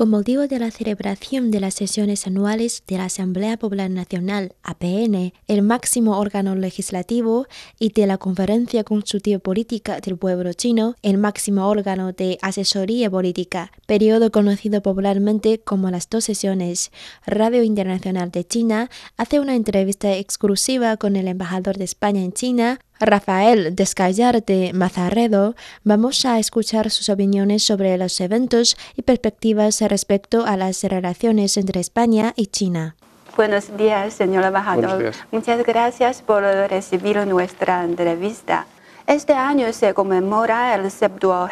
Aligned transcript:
Con 0.00 0.08
motivo 0.08 0.46
de 0.46 0.58
la 0.58 0.70
celebración 0.70 1.50
de 1.50 1.60
las 1.60 1.74
sesiones 1.74 2.26
anuales 2.26 2.84
de 2.86 2.96
la 2.96 3.04
Asamblea 3.04 3.58
Popular 3.58 3.90
Nacional, 3.90 4.54
APN, 4.62 5.34
el 5.46 5.60
máximo 5.60 6.18
órgano 6.18 6.54
legislativo, 6.54 7.46
y 7.78 7.92
de 7.92 8.06
la 8.06 8.16
Conferencia 8.16 8.82
Consultiva 8.82 9.38
Política 9.40 10.00
del 10.00 10.16
Pueblo 10.16 10.54
Chino, 10.54 10.96
el 11.02 11.18
máximo 11.18 11.68
órgano 11.68 12.12
de 12.12 12.38
asesoría 12.40 13.10
política, 13.10 13.72
periodo 13.84 14.32
conocido 14.32 14.80
popularmente 14.80 15.60
como 15.60 15.90
las 15.90 16.08
dos 16.08 16.24
sesiones, 16.24 16.92
Radio 17.26 17.62
Internacional 17.62 18.30
de 18.30 18.46
China 18.46 18.88
hace 19.18 19.38
una 19.38 19.54
entrevista 19.54 20.16
exclusiva 20.16 20.96
con 20.96 21.14
el 21.14 21.28
embajador 21.28 21.76
de 21.76 21.84
España 21.84 22.22
en 22.22 22.32
China, 22.32 22.80
Rafael 23.00 23.74
Descallarte 23.74 24.72
Mazarredo, 24.74 25.54
vamos 25.84 26.26
a 26.26 26.38
escuchar 26.38 26.90
sus 26.90 27.08
opiniones 27.08 27.62
sobre 27.62 27.96
los 27.96 28.20
eventos 28.20 28.76
y 28.94 29.02
perspectivas 29.02 29.80
respecto 29.80 30.44
a 30.44 30.56
las 30.56 30.84
relaciones 30.84 31.56
entre 31.56 31.80
España 31.80 32.34
y 32.36 32.46
China. 32.48 32.96
Buenos 33.36 33.74
días, 33.76 34.12
señor 34.12 34.44
embajador. 34.44 35.12
Muchas 35.30 35.64
gracias 35.64 36.20
por 36.20 36.42
recibir 36.42 37.16
nuestra 37.26 37.84
entrevista. 37.84 38.66
Este 39.10 39.32
año 39.32 39.72
se 39.72 39.92
conmemora 39.92 40.72
el 40.72 40.88
70 40.88 41.48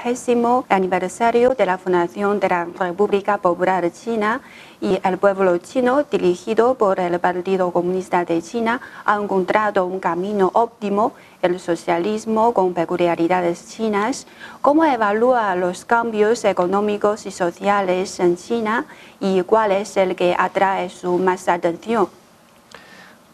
aniversario 0.68 1.56
de 1.56 1.66
la 1.66 1.76
fundación 1.76 2.38
de 2.38 2.48
la 2.48 2.64
República 2.66 3.38
Popular 3.38 3.90
China 3.90 4.40
y 4.80 5.00
el 5.02 5.18
pueblo 5.18 5.58
chino, 5.58 6.04
dirigido 6.04 6.76
por 6.76 7.00
el 7.00 7.18
Partido 7.18 7.72
Comunista 7.72 8.24
de 8.24 8.40
China, 8.42 8.80
ha 9.04 9.16
encontrado 9.16 9.86
un 9.86 9.98
camino 9.98 10.52
óptimo, 10.54 11.14
el 11.42 11.58
socialismo 11.58 12.54
con 12.54 12.74
peculiaridades 12.74 13.66
chinas. 13.66 14.28
¿Cómo 14.62 14.84
evalúa 14.84 15.56
los 15.56 15.84
cambios 15.84 16.44
económicos 16.44 17.26
y 17.26 17.32
sociales 17.32 18.20
en 18.20 18.36
China 18.36 18.86
y 19.18 19.42
cuál 19.42 19.72
es 19.72 19.96
el 19.96 20.14
que 20.14 20.36
atrae 20.38 20.90
su 20.90 21.18
más 21.18 21.48
atención? 21.48 22.17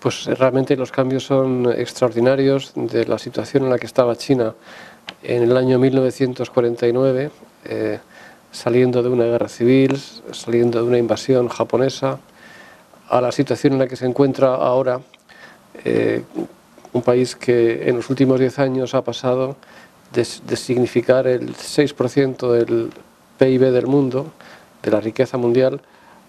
Pues 0.05 0.27
realmente 0.27 0.77
los 0.77 0.93
cambios 0.93 1.25
son 1.25 1.73
extraordinarios 1.75 2.73
de 2.75 3.07
la 3.07 3.19
situación 3.19 3.65
en 3.65 3.71
la 3.71 3.79
que 3.79 3.87
estaba 3.87 4.15
China. 4.17 4.53
En 5.23 5.45
el 5.45 5.57
año 5.57 5.79
1949, 5.79 7.31
eh, 7.65 7.99
saliendo 8.53 9.03
de 9.03 9.09
una 9.09 9.25
guerra 9.25 9.49
civil, 9.49 9.99
saliendo 10.31 10.83
de 10.83 10.87
una 10.87 10.99
invasión 10.99 11.49
japonesa, 11.49 12.19
a 13.09 13.23
la 13.23 13.33
situación 13.33 13.73
en 13.73 13.79
la 13.79 13.87
que 13.87 13.97
se 13.97 14.05
encuentra 14.05 14.55
ahora, 14.55 15.01
eh, 15.87 16.23
un 16.93 17.01
país 17.01 17.35
que 17.35 17.89
en 17.89 17.97
los 17.97 18.11
últimos 18.11 18.39
10 18.39 18.59
años 18.59 18.95
ha 18.95 19.03
pasado 19.03 19.57
de, 20.13 20.29
de 20.47 20.57
significar 20.57 21.27
el 21.27 21.57
6% 21.57 22.53
del 22.53 22.91
PIB 23.39 23.73
del 23.73 23.87
mundo, 23.87 24.27
de 24.83 24.91
la 24.91 25.01
riqueza 25.01 25.39
mundial, 25.39 25.81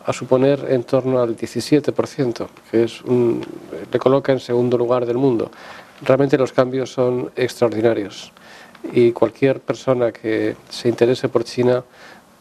a 0.06 0.14
suponer 0.14 0.68
en 0.70 0.84
torno 0.84 1.22
al 1.22 1.36
17%, 1.36 2.48
que 2.70 2.84
es 2.84 3.02
un, 3.02 3.42
le 3.92 4.00
coloca 4.00 4.32
en 4.32 4.40
segundo 4.40 4.78
lugar 4.78 5.06
del 5.06 5.18
mundo. 5.18 5.50
Realmente 6.02 6.38
los 6.38 6.54
cambios 6.54 6.92
son 6.92 7.32
extraordinarios 7.36 8.32
y 8.94 9.12
cualquier 9.12 9.60
persona 9.62 10.12
que 10.12 10.56
se 10.70 10.90
interese 10.90 11.30
por 11.30 11.44
China 11.44 11.84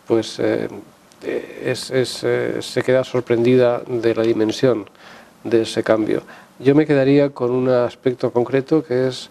pues 0.07 0.39
eh, 0.39 0.69
es, 1.23 1.91
eh, 1.91 2.59
se 2.61 2.83
queda 2.83 3.03
sorprendida 3.03 3.83
de 3.87 4.15
la 4.15 4.23
dimensión 4.23 4.85
de 5.43 5.63
ese 5.63 5.83
cambio. 5.83 6.23
Yo 6.59 6.75
me 6.75 6.85
quedaría 6.85 7.31
con 7.31 7.51
un 7.51 7.69
aspecto 7.71 8.31
concreto 8.31 8.85
que 8.85 9.09
es 9.09 9.31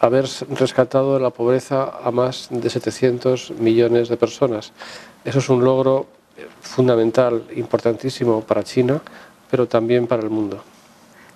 haber 0.00 0.26
rescatado 0.50 1.14
de 1.14 1.20
la 1.20 1.30
pobreza 1.30 1.92
a 2.02 2.10
más 2.10 2.48
de 2.50 2.68
700 2.68 3.52
millones 3.60 4.08
de 4.08 4.16
personas. 4.16 4.72
Eso 5.24 5.38
es 5.38 5.48
un 5.48 5.62
logro 5.62 6.06
fundamental, 6.60 7.44
importantísimo 7.54 8.40
para 8.40 8.62
China, 8.62 9.00
pero 9.50 9.66
también 9.66 10.06
para 10.06 10.22
el 10.22 10.30
mundo. 10.30 10.62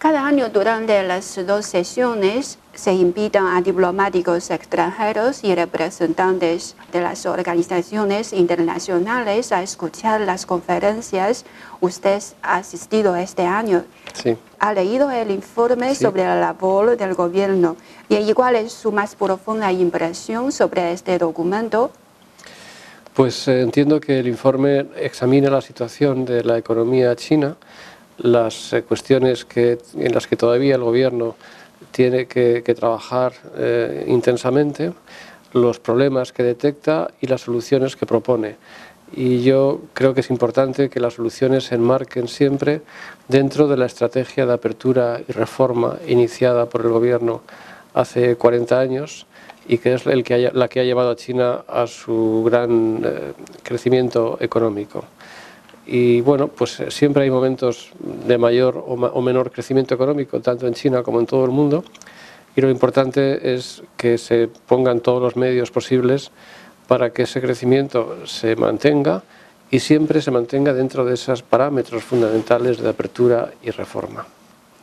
Cada 0.05 0.27
año 0.27 0.51
durante 0.51 1.03
las 1.03 1.35
dos 1.47 1.65
sesiones 1.65 2.59
se 2.75 2.93
invitan 2.93 3.47
a 3.47 3.63
diplomáticos 3.63 4.51
extranjeros 4.51 5.43
y 5.43 5.55
representantes 5.55 6.77
de 6.93 7.01
las 7.01 7.25
organizaciones 7.25 8.35
internacionales 8.35 9.51
a 9.51 9.63
escuchar 9.63 10.21
las 10.21 10.45
conferencias. 10.45 11.47
Usted 11.81 12.23
ha 12.43 12.57
asistido 12.57 13.17
este 13.17 13.47
año. 13.47 13.85
Sí. 14.13 14.37
Ha 14.59 14.75
leído 14.75 15.11
el 15.11 15.31
informe 15.31 15.95
sobre 15.95 16.25
la 16.25 16.37
labor 16.37 16.99
del 16.99 17.15
gobierno. 17.15 17.77
¿Y 18.11 18.31
cuál 18.35 18.57
es 18.57 18.75
su 18.75 18.93
más 18.93 19.15
profunda 19.15 19.73
impresión 19.73 20.53
sobre 20.53 20.93
este 20.93 21.17
documento? 21.17 21.91
Pues 23.15 23.47
eh, 23.47 23.61
entiendo 23.61 24.01
que 24.01 24.19
el 24.19 24.27
informe 24.27 24.87
examina 24.97 25.49
la 25.49 25.61
situación 25.61 26.25
de 26.25 26.43
la 26.43 26.59
economía 26.59 27.15
china, 27.15 27.57
las 28.19 28.73
eh, 28.73 28.83
cuestiones 28.83 29.47
en 29.55 30.13
las 30.13 30.27
que 30.27 30.35
todavía 30.37 30.75
el 30.75 30.83
gobierno 30.83 31.37
tiene 31.93 32.27
que, 32.27 32.61
trabajar 32.77 33.33
eh, 33.57 34.05
intensamente, 34.09 34.93
los 35.53 35.79
problemas 35.79 36.33
que 36.33 36.43
detecta 36.43 37.07
y 37.21 37.29
las 37.29 37.43
soluciones 37.43 37.95
que 37.95 38.05
propone. 38.05 38.57
Y 39.15 39.45
yo 39.45 39.83
creo 39.93 40.13
que 40.13 40.23
es 40.23 40.31
importante 40.31 40.91
que 40.91 40.99
las 40.99 41.15
soluciones 41.15 41.67
se 41.67 41.77
enmarquen 41.77 42.27
siempre 42.27 42.83
dentro 43.29 43.69
de 43.69 43.77
la 43.77 43.87
estrategia 43.87 44.45
de 44.45 44.55
apertura 44.55 45.21
y 45.29 45.31
reforma 45.31 45.99
iniciada 46.09 46.69
por 46.69 46.81
el 46.81 46.89
gobierno 46.89 47.43
hace 47.95 48.35
40 48.35 48.81
años 48.81 49.27
y 49.67 49.79
que 49.79 49.95
es 49.95 50.07
la 50.07 50.69
que 50.69 50.81
ha 50.81 50.85
llevado 50.85 51.11
a 51.11 51.17
China 51.17 51.65
a 51.67 51.87
su 51.87 52.43
gran 52.45 53.01
eh, 53.05 53.33
crecimiento 53.63 54.37
económico. 54.41 55.05
Y 55.87 56.21
bueno, 56.23 56.49
pues 56.49 56.81
eh, 56.81 56.91
siempre 56.91 57.25
hay 57.25 57.31
momentos 57.31 57.91
de 58.27 58.39
mayor 58.39 58.83
o, 58.87 59.23
menor 59.23 59.51
crecimiento 59.51 59.95
económico, 59.95 60.41
tanto 60.41 60.67
en 60.67 60.75
China 60.75 61.03
como 61.03 61.21
en 61.21 61.27
todo 61.27 61.45
el 61.45 61.51
mundo, 61.51 61.85
y 62.57 62.61
lo 62.61 62.71
importante 62.71 63.55
es 63.55 63.83
que 63.97 64.17
se 64.17 64.49
pongan 64.49 65.01
todos 65.01 65.21
los 65.21 65.37
medios 65.37 65.71
posibles 65.71 66.31
para 66.87 67.11
que 67.11 67.23
ese 67.23 67.41
crecimiento 67.41 68.27
se 68.27 68.57
mantenga 68.57 69.23
y 69.71 69.81
siempre 69.81 70.23
se 70.23 70.31
mantenga 70.31 70.73
dentro 70.73 71.05
de 71.05 71.15
esos 71.15 71.43
parámetros 71.43 72.05
fundamentales 72.05 72.79
de 72.79 72.89
apertura 72.89 73.51
y 73.63 73.71
reforma. 73.71 74.25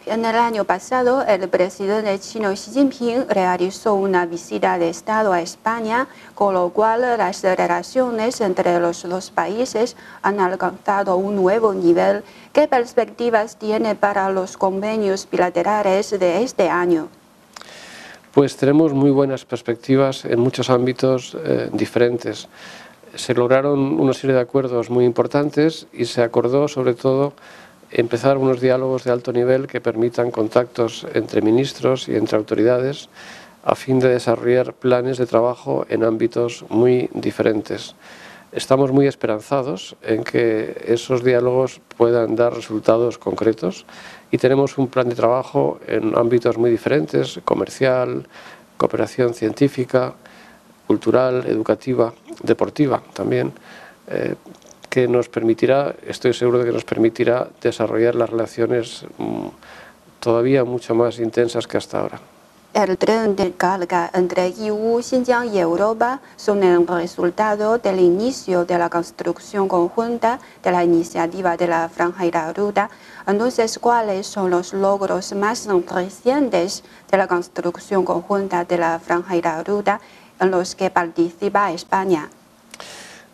En 0.07 0.25
el 0.25 0.35
año 0.35 0.63
pasado, 0.63 1.21
el 1.21 1.47
presidente 1.47 2.19
chino 2.19 2.51
Xi 2.53 2.71
Jinping 2.71 3.29
realizó 3.29 3.93
una 3.93 4.25
visita 4.25 4.79
de 4.79 4.89
Estado 4.89 5.31
a 5.31 5.41
España, 5.41 6.07
con 6.33 6.55
lo 6.55 6.69
cual 6.69 7.01
las 7.19 7.43
relaciones 7.43 8.41
entre 8.41 8.79
los 8.79 9.03
dos 9.03 9.29
países 9.29 9.95
han 10.23 10.39
alcanzado 10.39 11.17
un 11.17 11.35
nuevo 11.35 11.75
nivel. 11.75 12.23
¿Qué 12.51 12.67
perspectivas 12.67 13.57
tiene 13.57 13.93
para 13.93 14.31
los 14.31 14.57
convenios 14.57 15.27
bilaterales 15.31 16.09
de 16.09 16.41
este 16.41 16.67
año? 16.67 17.07
Pues 18.33 18.57
tenemos 18.57 18.93
muy 18.93 19.11
buenas 19.11 19.45
perspectivas 19.45 20.25
en 20.25 20.39
muchos 20.39 20.71
ámbitos 20.71 21.37
eh, 21.45 21.69
diferentes. 21.73 22.47
Se 23.13 23.35
lograron 23.35 23.99
una 23.99 24.13
serie 24.13 24.35
de 24.35 24.41
acuerdos 24.41 24.89
muy 24.89 25.05
importantes 25.05 25.85
y 25.93 26.05
se 26.05 26.23
acordó 26.23 26.67
sobre 26.67 26.95
todo 26.95 27.33
empezar 27.91 28.37
unos 28.37 28.61
diálogos 28.61 29.03
de 29.03 29.11
alto 29.11 29.31
nivel 29.33 29.67
que 29.67 29.81
permitan 29.81 30.31
contactos 30.31 31.05
entre 31.13 31.41
ministros 31.41 32.07
y 32.07 32.15
entre 32.15 32.37
autoridades 32.37 33.09
a 33.63 33.75
fin 33.75 33.99
de 33.99 34.09
desarrollar 34.09 34.73
planes 34.73 35.17
de 35.17 35.27
trabajo 35.27 35.85
en 35.89 36.03
ámbitos 36.03 36.65
muy 36.69 37.09
diferentes. 37.13 37.95
Estamos 38.51 38.91
muy 38.91 39.07
esperanzados 39.07 39.95
en 40.01 40.23
que 40.23 40.83
esos 40.87 41.23
diálogos 41.23 41.79
puedan 41.95 42.35
dar 42.35 42.53
resultados 42.53 43.17
concretos 43.17 43.85
y 44.31 44.37
tenemos 44.37 44.77
un 44.77 44.87
plan 44.87 45.07
de 45.07 45.15
trabajo 45.15 45.79
en 45.87 46.17
ámbitos 46.17 46.57
muy 46.57 46.69
diferentes, 46.71 47.39
comercial, 47.45 48.27
cooperación 48.77 49.33
científica, 49.33 50.15
cultural, 50.87 51.45
educativa, 51.47 52.13
deportiva 52.43 53.01
también, 53.13 53.53
eh, 54.07 54.35
que 54.91 55.07
nos 55.07 55.29
permitirá, 55.29 55.95
estoy 56.05 56.33
seguro 56.33 56.59
de 56.59 56.65
que 56.65 56.73
nos 56.73 56.83
permitirá 56.83 57.47
desarrollar 57.61 58.13
las 58.13 58.29
relaciones 58.29 59.05
mm, 59.17 59.47
todavía 60.19 60.65
mucho 60.65 60.93
más 60.93 61.17
intensas 61.17 61.65
que 61.65 61.77
hasta 61.77 62.01
ahora. 62.01 62.19
El 62.73 62.97
tren 62.97 63.35
de 63.37 63.53
carga 63.53 64.11
entre 64.13 64.47
EU, 64.47 65.01
Xinjiang 65.01 65.53
y 65.53 65.59
Europa 65.59 66.19
son 66.35 66.61
el 66.63 66.85
resultado 66.85 67.77
del 67.77 67.99
inicio 67.99 68.65
de 68.65 68.77
la 68.77 68.89
construcción 68.89 69.69
conjunta 69.69 70.39
de 70.61 70.71
la 70.71 70.83
iniciativa 70.83 71.55
de 71.55 71.67
la 71.67 71.87
Franja 71.87 72.25
y 72.25 72.31
la 72.31 72.51
Ruta. 72.51 72.89
Entonces, 73.25 73.79
¿cuáles 73.79 74.27
son 74.27 74.51
los 74.51 74.73
logros 74.73 75.33
más 75.33 75.67
recientes 75.89 76.83
de 77.09 77.17
la 77.17 77.27
construcción 77.27 78.03
conjunta 78.03 78.65
de 78.65 78.77
la 78.77 78.99
Franja 78.99 79.37
y 79.37 79.41
la 79.41 79.63
Ruta? 79.63 80.01
en 80.41 80.49
los 80.49 80.75
que 80.75 80.89
participa 80.89 81.71
España. 81.71 82.27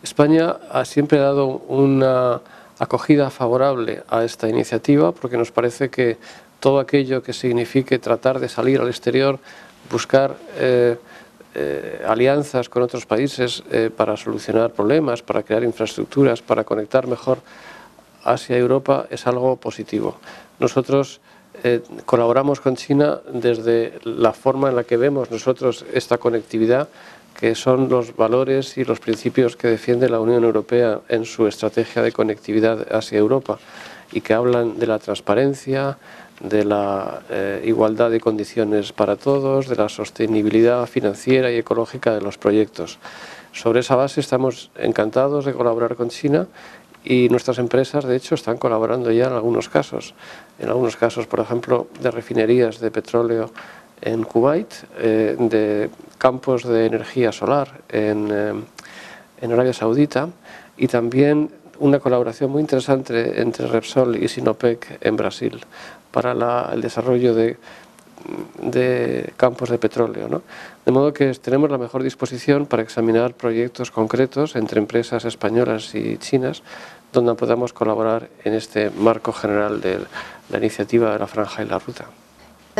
España 0.02 0.56
ha 0.70 0.84
siempre 0.84 1.18
dado 1.18 1.46
una 1.68 2.40
acogida 2.78 3.30
favorable 3.30 4.02
a 4.08 4.24
esta 4.24 4.48
iniciativa 4.48 5.12
porque 5.12 5.36
nos 5.36 5.50
parece 5.50 5.90
que 5.90 6.16
todo 6.60 6.80
aquello 6.80 7.22
que 7.22 7.32
signifique 7.32 7.98
tratar 7.98 8.38
de 8.40 8.48
salir 8.48 8.80
al 8.80 8.88
exterior, 8.88 9.38
buscar 9.90 10.36
eh, 10.56 10.96
eh, 11.54 12.04
alianzas 12.06 12.68
con 12.68 12.82
otros 12.82 13.06
países 13.06 13.62
eh, 13.70 13.90
para 13.94 14.16
solucionar 14.16 14.72
problemas, 14.72 15.22
para 15.22 15.42
crear 15.42 15.64
infraestructuras, 15.64 16.42
para 16.42 16.64
conectar 16.64 17.06
mejor 17.06 17.38
Asia 18.24 18.56
y 18.56 18.60
Europa 18.60 19.06
es 19.10 19.26
algo 19.26 19.56
positivo. 19.56 20.18
Nosotros 20.58 21.20
colaboramos 22.04 22.60
con 22.60 22.76
China 22.76 23.18
desde 23.32 23.98
la 24.04 24.32
forma 24.32 24.68
en 24.68 24.76
la 24.76 24.84
que 24.84 24.96
vemos 24.96 25.28
nosotros 25.28 25.84
esta 25.92 26.18
conectividad 26.18 26.88
que 27.38 27.54
son 27.54 27.88
los 27.88 28.16
valores 28.16 28.76
y 28.78 28.84
los 28.84 28.98
principios 28.98 29.56
que 29.56 29.68
defiende 29.68 30.08
la 30.08 30.18
Unión 30.18 30.42
Europea 30.42 31.00
en 31.08 31.24
su 31.24 31.46
estrategia 31.46 32.02
de 32.02 32.10
conectividad 32.10 32.92
hacia 32.92 33.18
Europa 33.18 33.58
y 34.10 34.22
que 34.22 34.34
hablan 34.34 34.78
de 34.78 34.88
la 34.88 34.98
transparencia, 34.98 35.98
de 36.40 36.64
la 36.64 37.22
eh, 37.30 37.62
igualdad 37.64 38.10
de 38.10 38.18
condiciones 38.18 38.92
para 38.92 39.14
todos, 39.14 39.68
de 39.68 39.76
la 39.76 39.88
sostenibilidad 39.88 40.84
financiera 40.86 41.52
y 41.52 41.56
ecológica 41.56 42.12
de 42.12 42.20
los 42.20 42.38
proyectos. 42.38 42.98
Sobre 43.52 43.80
esa 43.80 43.94
base 43.94 44.20
estamos 44.20 44.70
encantados 44.76 45.44
de 45.44 45.52
colaborar 45.52 45.94
con 45.94 46.08
China 46.08 46.48
y 47.04 47.28
nuestras 47.28 47.58
empresas, 47.58 48.04
de 48.04 48.16
hecho, 48.16 48.34
están 48.34 48.58
colaborando 48.58 49.12
ya 49.12 49.28
en 49.28 49.32
algunos 49.34 49.68
casos. 49.68 50.14
En 50.58 50.68
algunos 50.68 50.96
casos, 50.96 51.26
por 51.26 51.38
ejemplo, 51.38 51.86
de 52.00 52.10
refinerías 52.10 52.80
de 52.80 52.90
petróleo 52.90 53.50
en 54.02 54.24
Kuwait, 54.24 54.72
eh, 54.98 55.36
de 55.38 55.90
campos 56.18 56.64
de 56.64 56.86
energía 56.86 57.32
solar 57.32 57.80
en, 57.88 58.28
eh, 58.30 58.54
en, 59.40 59.52
Arabia 59.52 59.72
Saudita 59.72 60.28
y 60.76 60.88
también 60.88 61.50
una 61.78 62.00
colaboración 62.00 62.50
muy 62.50 62.60
interesante 62.60 63.40
entre 63.40 63.66
Repsol 63.66 64.22
y 64.22 64.28
Sinopec 64.28 64.98
en 65.00 65.16
Brasil 65.16 65.60
para 66.10 66.32
el 66.72 66.80
desarrollo 66.80 67.34
de, 67.34 67.56
de 68.60 69.32
campos 69.36 69.70
de 69.70 69.78
petróleo. 69.78 70.28
¿no? 70.28 70.42
De 70.84 70.92
modo 70.92 71.12
que 71.12 71.32
tenemos 71.34 71.70
la 71.70 71.78
mejor 71.78 72.02
disposición 72.02 72.66
para 72.66 72.82
examinar 72.82 73.34
proyectos 73.34 73.90
concretos 73.90 74.56
entre 74.56 74.80
empresas 74.80 75.24
españolas 75.24 75.94
y 75.94 76.16
chinas 76.18 76.62
donde 77.12 77.34
podamos 77.34 77.72
colaborar 77.72 78.28
en 78.44 78.54
este 78.54 78.90
marco 78.90 79.32
general 79.32 79.80
de 79.80 80.00
la 80.50 80.58
iniciativa 80.58 81.12
de 81.12 81.18
la 81.18 81.26
franja 81.26 81.62
y 81.62 81.66
la 81.66 81.78
ruta. 81.78 82.06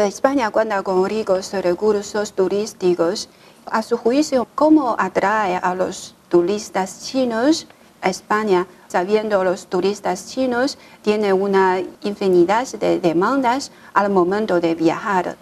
España 0.06 0.50
cuenta 0.50 0.82
con 0.82 1.04
ricos 1.08 1.52
recursos 1.52 2.32
turísticos. 2.32 3.28
A 3.66 3.82
su 3.82 3.96
juicio, 3.96 4.46
¿cómo 4.54 4.96
atrae 4.98 5.56
a 5.56 5.74
los 5.74 6.14
turistas 6.28 7.04
chinos 7.04 7.66
a 8.00 8.08
España? 8.08 8.66
Sabiendo 8.88 9.42
los 9.44 9.66
turistas 9.66 10.28
chinos 10.28 10.78
tienen 11.02 11.32
una 11.34 11.80
infinidad 12.02 12.66
de 12.68 13.00
demandas 13.00 13.72
al 13.94 14.10
momento 14.10 14.60
de 14.60 14.74
viajar. 14.74 15.36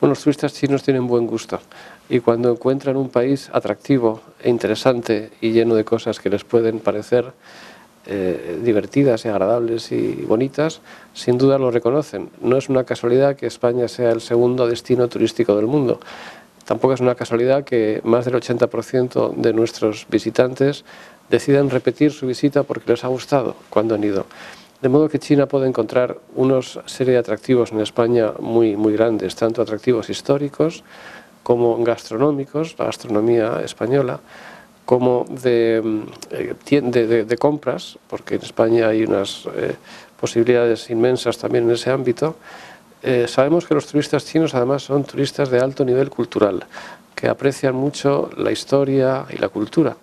Bueno, 0.00 0.12
los 0.14 0.22
turistas 0.22 0.52
chinos 0.54 0.82
tienen 0.82 1.06
buen 1.06 1.26
gusto 1.26 1.60
y 2.08 2.20
cuando 2.20 2.50
encuentran 2.50 2.96
un 2.96 3.08
país 3.08 3.50
atractivo 3.52 4.20
e 4.42 4.50
interesante 4.50 5.30
y 5.40 5.52
lleno 5.52 5.74
de 5.74 5.84
cosas 5.84 6.18
que 6.18 6.28
les 6.28 6.42
pueden 6.44 6.80
parecer 6.80 7.32
eh, 8.06 8.58
divertidas 8.62 9.24
y 9.24 9.28
agradables 9.28 9.92
y 9.92 10.24
bonitas, 10.26 10.80
sin 11.12 11.38
duda 11.38 11.58
lo 11.58 11.70
reconocen. 11.70 12.30
No 12.40 12.56
es 12.56 12.68
una 12.68 12.84
casualidad 12.84 13.36
que 13.36 13.46
España 13.46 13.88
sea 13.88 14.10
el 14.10 14.20
segundo 14.20 14.66
destino 14.66 15.08
turístico 15.08 15.54
del 15.56 15.66
mundo. 15.66 16.00
Tampoco 16.64 16.94
es 16.94 17.00
una 17.00 17.14
casualidad 17.14 17.64
que 17.64 18.00
más 18.04 18.24
del 18.24 18.34
80% 18.34 19.34
de 19.34 19.52
nuestros 19.52 20.06
visitantes 20.08 20.84
decidan 21.28 21.68
repetir 21.68 22.12
su 22.12 22.26
visita 22.26 22.62
porque 22.62 22.90
les 22.90 23.04
ha 23.04 23.08
gustado 23.08 23.56
cuando 23.68 23.94
han 23.94 24.04
ido. 24.04 24.26
De 24.80 24.88
modo 24.88 25.08
que 25.08 25.18
China 25.18 25.46
puede 25.46 25.68
encontrar 25.68 26.16
unos 26.34 26.80
serie 26.86 27.12
de 27.12 27.18
atractivos 27.18 27.70
en 27.72 27.80
España 27.80 28.32
muy, 28.38 28.76
muy 28.76 28.94
grandes, 28.94 29.36
tanto 29.36 29.60
atractivos 29.60 30.08
históricos 30.08 30.84
como 31.42 31.82
gastronómicos, 31.84 32.76
la 32.78 32.86
gastronomía 32.86 33.60
española, 33.62 34.20
como 34.90 35.24
de, 35.28 35.80
eh, 36.32 37.24
de, 37.24 37.38
compras, 37.38 37.96
porque 38.08 38.34
en 38.34 38.42
España 38.42 38.88
hay 38.88 39.04
unas 39.04 39.46
eh, 39.54 39.76
posibilidades 40.18 40.90
inmensas 40.90 41.38
también 41.38 41.62
en 41.62 41.70
ese 41.70 41.92
ámbito. 41.92 42.34
Eh, 43.00 43.26
sabemos 43.28 43.68
que 43.68 43.74
los 43.74 43.86
turistas 43.86 44.24
chinos 44.24 44.52
además 44.52 44.82
son 44.82 45.04
turistas 45.04 45.48
de 45.48 45.60
alto 45.60 45.84
nivel 45.84 46.10
cultural, 46.10 46.66
que 47.14 47.28
aprecian 47.28 47.76
mucho 47.76 48.30
la 48.36 48.50
historia 48.50 49.26
y 49.30 49.36
la 49.36 49.48
cultura. 49.48 49.96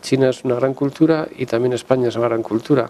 China 0.00 0.30
es 0.30 0.44
una 0.44 0.54
gran 0.54 0.74
cultura 0.74 1.26
y 1.36 1.46
también 1.46 1.72
España 1.72 2.06
es 2.06 2.14
una 2.14 2.28
gran 2.28 2.44
cultura. 2.44 2.88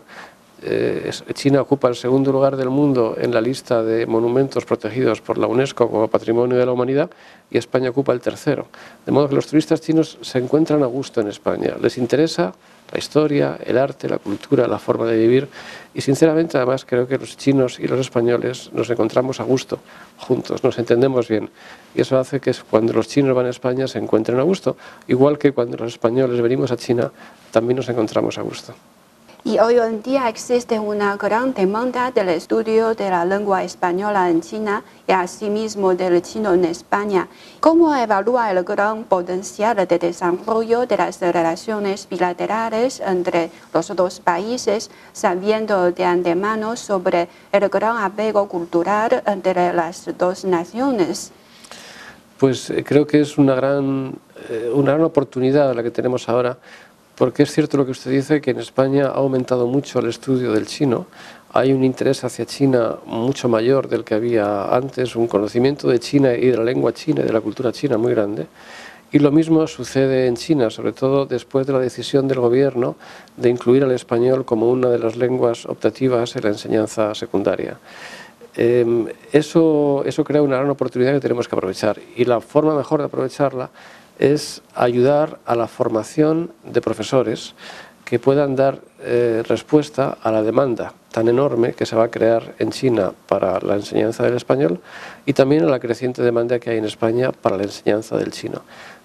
Eh, 0.64 1.10
China 1.34 1.60
ocupa 1.60 1.88
el 1.88 1.96
segundo 1.96 2.30
lugar 2.30 2.56
del 2.56 2.70
mundo 2.70 3.16
en 3.18 3.34
la 3.34 3.40
lista 3.40 3.82
de 3.82 4.06
monumentos 4.06 4.64
protegidos 4.64 5.20
por 5.20 5.36
la 5.36 5.48
UNESCO 5.48 5.90
como 5.90 6.06
Patrimonio 6.08 6.56
de 6.56 6.64
la 6.64 6.72
Humanidad 6.72 7.10
y 7.50 7.58
España 7.58 7.90
ocupa 7.90 8.12
el 8.12 8.20
tercero. 8.20 8.68
De 9.04 9.10
modo 9.10 9.28
que 9.28 9.34
los 9.34 9.46
turistas 9.46 9.80
chinos 9.80 10.18
se 10.20 10.38
encuentran 10.38 10.82
a 10.82 10.86
gusto 10.86 11.20
en 11.20 11.28
España. 11.28 11.74
Les 11.80 11.98
interesa 11.98 12.54
la 12.92 12.98
historia, 12.98 13.58
el 13.64 13.78
arte, 13.78 14.08
la 14.08 14.18
cultura, 14.18 14.68
la 14.68 14.78
forma 14.78 15.06
de 15.06 15.16
vivir 15.16 15.48
y 15.94 16.00
sinceramente 16.02 16.58
además 16.58 16.84
creo 16.84 17.08
que 17.08 17.18
los 17.18 17.36
chinos 17.36 17.80
y 17.80 17.88
los 17.88 17.98
españoles 17.98 18.70
nos 18.72 18.88
encontramos 18.90 19.40
a 19.40 19.44
gusto 19.44 19.78
juntos, 20.18 20.62
nos 20.62 20.78
entendemos 20.78 21.26
bien 21.26 21.48
y 21.94 22.02
eso 22.02 22.18
hace 22.18 22.38
que 22.38 22.52
cuando 22.70 22.92
los 22.92 23.08
chinos 23.08 23.34
van 23.34 23.46
a 23.46 23.50
España 23.50 23.88
se 23.88 23.98
encuentren 23.98 24.38
a 24.38 24.42
gusto, 24.42 24.76
igual 25.08 25.38
que 25.38 25.52
cuando 25.52 25.78
los 25.78 25.94
españoles 25.94 26.40
venimos 26.42 26.70
a 26.70 26.76
China 26.76 27.10
también 27.50 27.78
nos 27.78 27.88
encontramos 27.88 28.36
a 28.36 28.42
gusto. 28.42 28.74
Y 29.44 29.58
hoy 29.58 29.76
en 29.76 30.02
día 30.02 30.28
existe 30.28 30.78
una 30.78 31.16
gran 31.16 31.52
demanda 31.52 32.12
del 32.12 32.28
estudio 32.28 32.94
de 32.94 33.10
la 33.10 33.24
lengua 33.24 33.64
española 33.64 34.30
en 34.30 34.40
China 34.40 34.84
y 35.08 35.10
asimismo 35.10 35.96
del 35.96 36.22
chino 36.22 36.54
en 36.54 36.64
España. 36.64 37.26
¿Cómo 37.58 37.92
evalúa 37.92 38.52
el 38.52 38.62
gran 38.62 39.02
potencial 39.02 39.84
de 39.84 39.98
desarrollo 39.98 40.86
de 40.86 40.96
las 40.96 41.20
relaciones 41.20 42.06
bilaterales 42.08 43.00
entre 43.00 43.50
los 43.74 43.88
dos 43.96 44.20
países, 44.20 44.92
sabiendo 45.12 45.90
de 45.90 46.04
antemano 46.04 46.76
sobre 46.76 47.26
el 47.50 47.68
gran 47.68 47.96
apego 47.96 48.46
cultural 48.46 49.24
entre 49.26 49.72
las 49.72 50.08
dos 50.16 50.44
naciones? 50.44 51.32
Pues 52.38 52.70
eh, 52.70 52.84
creo 52.84 53.08
que 53.08 53.20
es 53.20 53.38
una 53.38 53.56
gran, 53.56 54.14
eh, 54.48 54.70
una 54.72 54.92
gran 54.92 55.04
oportunidad 55.04 55.74
la 55.74 55.82
que 55.82 55.90
tenemos 55.90 56.28
ahora 56.28 56.58
porque 57.16 57.42
es 57.44 57.52
cierto 57.52 57.76
lo 57.76 57.84
que 57.84 57.92
usted 57.92 58.10
dice, 58.10 58.40
que 58.40 58.52
en 58.52 58.58
España 58.58 59.06
ha 59.06 59.18
aumentado 59.18 59.66
mucho 59.66 59.98
el 59.98 60.08
estudio 60.08 60.52
del 60.52 60.66
chino, 60.66 61.06
hay 61.54 61.72
un 61.72 61.84
interés 61.84 62.24
hacia 62.24 62.46
China 62.46 62.96
mucho 63.04 63.48
mayor 63.48 63.88
del 63.88 64.04
que 64.04 64.14
había 64.14 64.74
antes, 64.74 65.16
un 65.16 65.26
conocimiento 65.26 65.86
de 65.88 66.00
China 66.00 66.34
y 66.34 66.46
de 66.46 66.56
la 66.56 66.64
lengua 66.64 66.94
china 66.94 67.20
y 67.20 67.24
de 67.24 67.32
la 67.32 67.42
cultura 67.42 67.72
china 67.72 67.98
muy 67.98 68.14
grande. 68.14 68.46
Y 69.12 69.18
lo 69.18 69.30
mismo 69.30 69.66
sucede 69.66 70.26
en 70.26 70.36
China, 70.36 70.70
sobre 70.70 70.92
todo 70.92 71.26
después 71.26 71.66
de 71.66 71.74
la 71.74 71.78
decisión 71.78 72.26
del 72.26 72.40
gobierno 72.40 72.96
de 73.36 73.50
incluir 73.50 73.84
al 73.84 73.90
español 73.92 74.46
como 74.46 74.70
una 74.70 74.88
de 74.88 74.98
las 74.98 75.16
lenguas 75.16 75.66
optativas 75.66 76.34
en 76.36 76.44
la 76.44 76.48
enseñanza 76.48 77.14
secundaria. 77.14 77.76
Em, 78.54 79.06
eso, 79.30 80.02
eso 80.06 80.24
crea 80.24 80.40
una 80.40 80.56
gran 80.56 80.70
oportunidad 80.70 81.12
que 81.12 81.20
tenemos 81.20 81.46
que 81.46 81.54
aprovechar 81.54 81.98
y 82.16 82.24
la 82.24 82.40
forma 82.40 82.74
mejor 82.74 83.00
de 83.00 83.06
aprovecharla 83.06 83.68
es 84.18 84.62
ayudar 84.74 85.38
a 85.46 85.54
la 85.54 85.68
formación 85.68 86.52
de 86.64 86.80
profesores 86.80 87.54
que 88.04 88.18
puedan 88.18 88.56
dar 88.56 88.80
eh, 89.00 89.42
respuesta 89.48 90.18
a 90.22 90.30
la 90.30 90.42
demanda 90.42 90.92
tan 91.12 91.28
enorme 91.28 91.74
que 91.74 91.86
se 91.86 91.94
va 91.94 92.04
a 92.04 92.10
crear 92.10 92.54
en 92.58 92.70
China 92.70 93.12
para 93.28 93.60
la 93.60 93.74
enseñanza 93.74 94.24
del 94.24 94.34
español 94.34 94.80
y 95.26 95.34
también 95.34 95.64
a 95.64 95.70
la 95.70 95.78
creciente 95.78 96.22
demanda 96.22 96.58
que 96.58 96.70
hay 96.70 96.78
en 96.78 96.84
España 96.84 97.30
para 97.32 97.56
la 97.56 97.64
enseñanza 97.64 98.16
del 98.16 98.32
chino. 98.32 98.62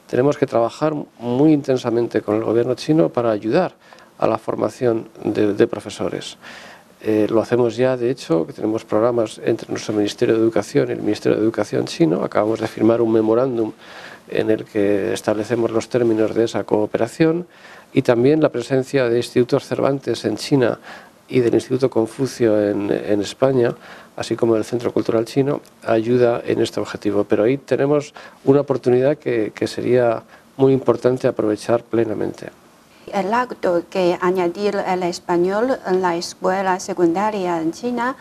Tenemos 0.08 0.38
que 0.38 0.46
trabajar 0.46 0.94
muy 1.20 1.52
intensamente 1.52 2.22
con 2.22 2.36
el 2.36 2.44
gobierno 2.44 2.76
chino 2.76 3.10
para 3.10 3.32
ayudar 3.32 3.74
a 4.18 4.28
la 4.28 4.38
formación 4.38 5.10
de, 5.24 5.68
profesores. 5.68 6.38
Eh, 7.02 7.28
lo 7.30 7.42
hacemos 7.42 7.76
ya, 7.76 7.96
de 7.96 8.10
hecho, 8.10 8.48
que 8.48 8.54
tenemos 8.54 8.84
programas 8.84 9.40
entre 9.44 9.70
nuestro 9.70 9.94
Ministerio 9.94 10.36
de 10.36 10.42
Educación 10.42 10.90
y 10.90 10.94
el 10.94 11.02
Ministerio 11.02 11.38
de 11.38 11.44
Educación 11.44 11.86
chino. 11.86 12.24
Acabamos 12.24 12.60
de 12.60 12.68
firmar 12.68 13.02
un 13.02 13.12
memorándum 13.12 13.72
en 14.30 14.50
el 14.50 14.66
que 14.66 15.14
establecemos 15.14 15.72
los 15.72 15.90
términos 15.90 16.34
de 16.34 16.46
esa 16.46 16.64
cooperación 16.64 17.48
y 17.94 18.02
también 18.02 18.42
la 18.42 18.50
presencia 18.50 19.08
de 19.10 19.18
institutos 19.18 19.66
Cervantes 19.66 20.26
en 20.26 20.38
China 20.38 20.80
y 21.30 21.40
del 21.40 21.54
Instituto 21.54 21.90
Confucio 21.90 22.60
en, 22.62 22.90
España, 23.22 23.76
así 24.16 24.36
como 24.36 24.56
del 24.56 24.64
Centro 24.64 24.92
Cultural 24.94 25.26
Chino, 25.26 25.62
ayuda 25.84 26.42
en 26.46 26.62
este 26.62 26.80
objetivo. 26.80 27.26
Pero 27.26 27.44
ahí 27.44 27.58
tenemos 27.58 28.14
una 28.46 28.62
oportunidad 28.62 29.18
que, 29.18 29.52
que 29.54 29.68
sería 29.68 30.24
muy 30.56 30.74
importante 30.74 31.28
aprovechar 31.28 31.84
plenamente. 31.84 32.48
El 33.14 33.34
acto 33.34 33.84
que 33.90 34.18
añadir 34.22 34.76
el 34.76 35.04
español 35.04 35.78
en 35.86 36.02
la 36.02 36.16
escuela 36.16 36.80
secundaria 36.80 37.62
en 37.62 37.72
China 37.72 38.16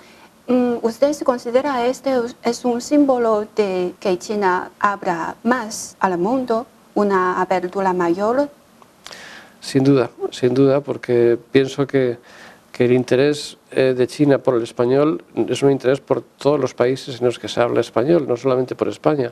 Mm, 0.48 0.76
¿Usted 0.82 1.12
considera 1.24 1.86
este 1.86 2.12
es 2.44 2.64
un 2.64 2.80
símbolo 2.80 3.48
de 3.56 3.94
que 3.98 4.16
China 4.16 4.70
abra 4.78 5.34
más 5.42 5.96
al 5.98 6.18
mundo? 6.18 6.66
una 6.94 7.42
apertura 7.42 7.92
mayor? 7.92 8.48
Sin 9.60 9.84
duda, 9.84 10.08
sin 10.30 10.54
duda, 10.54 10.80
porque 10.80 11.38
pienso 11.52 11.86
que, 11.86 12.16
que 12.72 12.86
el 12.86 12.92
interés 12.92 13.58
eh, 13.70 13.92
de 13.94 14.06
China 14.06 14.38
por 14.38 14.54
el 14.54 14.62
español 14.62 15.22
es 15.34 15.62
un 15.62 15.72
interés 15.72 16.00
por 16.00 16.22
todos 16.22 16.58
los 16.58 16.72
países 16.72 17.20
en 17.20 17.26
los 17.26 17.38
que 17.38 17.48
se 17.48 17.60
habla 17.60 17.82
español, 17.82 18.26
no 18.26 18.34
solamente 18.38 18.74
por 18.74 18.88
España, 18.88 19.30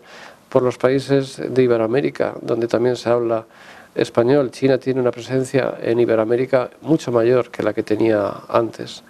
por 0.51 0.63
los 0.63 0.77
países 0.77 1.41
de 1.43 1.63
Iberoamérica, 1.63 2.35
donde 2.43 2.69
también 2.69 2.97
se 2.97 3.09
habla 3.09 3.47
español. 3.95 4.51
China 4.51 4.79
tiene 4.79 5.01
una 5.01 5.11
presencia 5.11 5.75
en 5.81 6.01
Iberoamérica 6.01 6.71
mucho 6.83 7.13
mayor 7.13 7.51
que 7.51 7.63
la 7.63 7.73
que 7.73 7.83
tenía 7.83 8.33
antes. 8.49 9.03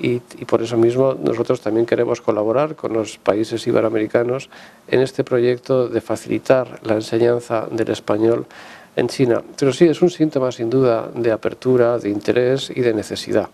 Y, 0.00 0.22
y, 0.38 0.44
por 0.44 0.62
eso 0.62 0.76
mismo 0.76 1.14
nosotros 1.14 1.60
también 1.60 1.84
queremos 1.84 2.20
colaborar 2.20 2.76
con 2.76 2.92
los 2.92 3.18
países 3.18 3.66
iberoamericanos 3.66 4.48
en 4.86 5.00
este 5.00 5.24
proyecto 5.24 5.88
de 5.88 6.00
facilitar 6.00 6.78
la 6.84 6.94
enseñanza 6.94 7.66
del 7.68 7.88
español 7.90 8.46
en 8.94 9.08
China. 9.08 9.42
Pero 9.58 9.72
sí, 9.72 9.86
es 9.86 10.00
un 10.02 10.10
síntoma 10.10 10.52
sin 10.52 10.70
duda 10.70 11.08
de 11.14 11.32
apertura, 11.32 11.98
de 11.98 12.10
interés 12.10 12.70
y 12.74 12.80
de 12.80 12.94
necesidad. 12.94 13.48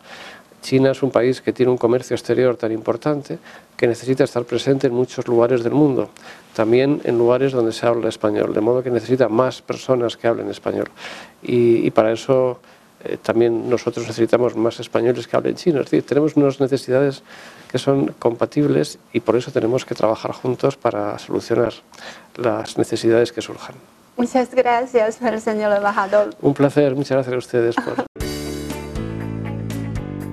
China 0.65 0.93
es 0.93 1.03
un 1.03 1.11
país 1.11 1.43
que 1.43 1.53
tiene 1.53 1.71
un 1.71 1.77
comercio 1.77 2.15
exterior 2.17 2.57
tan 2.57 2.73
importante 2.73 3.39
que 3.77 3.87
necesita 3.87 4.25
estar 4.25 4.45
presente 4.45 4.87
en 4.87 4.95
muchos 4.95 5.29
lugares 5.29 5.63
del 5.63 5.75
mundo, 5.75 6.09
también 6.57 7.03
en 7.05 7.19
lugares 7.19 7.53
donde 7.53 7.73
se 7.73 7.87
habla 7.87 8.09
español, 8.09 8.55
de 8.55 8.63
modo 8.63 8.83
que 8.83 8.91
necesita 8.91 9.29
más 9.29 9.61
personas 9.61 10.17
que 10.17 10.27
hablen 10.27 10.49
español. 10.49 10.89
Y, 11.43 11.87
y 11.87 11.91
para 11.91 12.13
eso 12.13 12.61
eh, 13.05 13.19
también 13.23 13.69
nosotros 13.69 14.07
necesitamos 14.07 14.57
más 14.57 14.81
españoles 14.81 15.29
que 15.29 15.37
hablen 15.37 15.55
chino. 15.55 15.81
Es 15.81 15.91
decir, 15.91 16.07
tenemos 16.07 16.35
unas 16.35 16.59
necesidades 16.59 17.23
que 17.71 17.79
son 17.79 18.15
compatibles 18.19 18.99
y 19.13 19.21
por 19.21 19.37
eso 19.37 19.51
tenemos 19.51 19.85
que 19.85 19.95
trabajar 19.95 20.33
juntos 20.33 20.79
para 20.79 21.19
solucionar 21.19 21.75
las 22.37 22.79
necesidades 22.79 23.33
que 23.33 23.43
surjan. 23.43 23.75
Muchas 24.17 24.55
gracias, 24.55 25.19
señor 25.43 25.77
embajador. 25.77 26.31
Un 26.41 26.55
placer, 26.55 26.95
muchas 26.95 27.17
gracias 27.17 27.35
a 27.35 27.39
ustedes 27.39 27.75
por... 27.75 28.14